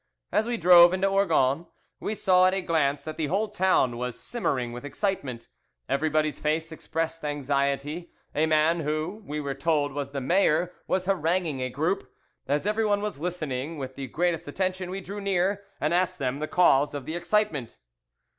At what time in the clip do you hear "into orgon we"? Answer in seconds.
0.95-2.15